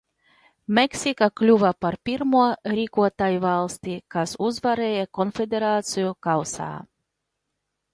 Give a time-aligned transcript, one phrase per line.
[0.77, 2.41] Meksika kļuva par pirmo
[2.79, 6.77] rīkotājvalsti, kas uzvarēja Konfederāciju kausā.